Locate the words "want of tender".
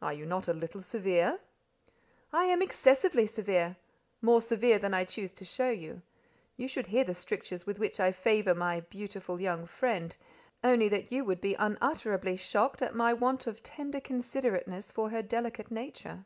13.12-14.00